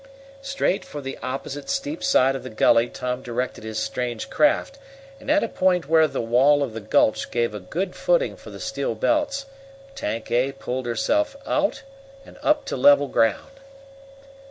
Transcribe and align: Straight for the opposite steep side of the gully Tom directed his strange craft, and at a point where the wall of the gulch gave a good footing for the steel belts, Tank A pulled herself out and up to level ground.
Straight 0.41 0.83
for 0.83 0.99
the 0.99 1.19
opposite 1.21 1.69
steep 1.69 2.03
side 2.03 2.35
of 2.35 2.41
the 2.41 2.49
gully 2.49 2.89
Tom 2.89 3.21
directed 3.21 3.63
his 3.63 3.77
strange 3.77 4.31
craft, 4.31 4.79
and 5.19 5.29
at 5.29 5.43
a 5.43 5.47
point 5.47 5.87
where 5.87 6.07
the 6.07 6.23
wall 6.23 6.63
of 6.63 6.73
the 6.73 6.81
gulch 6.81 7.29
gave 7.29 7.53
a 7.53 7.59
good 7.59 7.93
footing 7.95 8.35
for 8.35 8.49
the 8.49 8.59
steel 8.59 8.95
belts, 8.95 9.45
Tank 9.93 10.31
A 10.31 10.53
pulled 10.53 10.87
herself 10.87 11.35
out 11.45 11.83
and 12.25 12.39
up 12.41 12.65
to 12.65 12.75
level 12.75 13.09
ground. 13.09 13.59